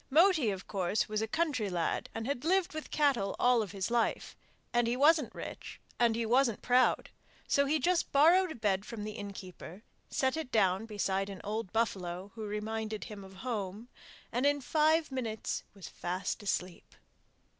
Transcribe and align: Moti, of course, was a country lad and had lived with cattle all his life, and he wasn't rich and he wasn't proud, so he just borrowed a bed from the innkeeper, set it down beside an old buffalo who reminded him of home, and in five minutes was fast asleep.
Moti, 0.09 0.49
of 0.49 0.65
course, 0.65 1.07
was 1.07 1.21
a 1.21 1.27
country 1.27 1.69
lad 1.69 2.09
and 2.15 2.25
had 2.25 2.43
lived 2.43 2.73
with 2.73 2.89
cattle 2.89 3.35
all 3.37 3.61
his 3.67 3.91
life, 3.91 4.35
and 4.73 4.87
he 4.87 4.97
wasn't 4.97 5.35
rich 5.35 5.79
and 5.99 6.15
he 6.15 6.25
wasn't 6.25 6.63
proud, 6.63 7.11
so 7.47 7.67
he 7.67 7.77
just 7.77 8.11
borrowed 8.11 8.51
a 8.51 8.55
bed 8.55 8.83
from 8.83 9.03
the 9.03 9.11
innkeeper, 9.11 9.83
set 10.09 10.35
it 10.35 10.51
down 10.51 10.87
beside 10.87 11.29
an 11.29 11.39
old 11.43 11.71
buffalo 11.71 12.31
who 12.33 12.47
reminded 12.47 13.03
him 13.03 13.23
of 13.23 13.33
home, 13.45 13.89
and 14.31 14.47
in 14.47 14.59
five 14.59 15.11
minutes 15.11 15.63
was 15.75 15.87
fast 15.87 16.41
asleep. 16.41 16.95